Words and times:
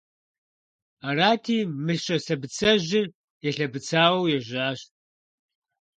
Арати, 1.07 1.57
Мыщэ 1.85 2.17
лъэбыцэжьыр 2.23 3.07
елъэбыцыуэу 3.49 4.29
ежьащ. 4.37 4.79